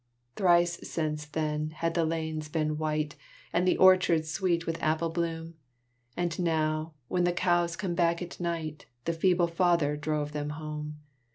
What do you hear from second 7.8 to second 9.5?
back at night, The feeble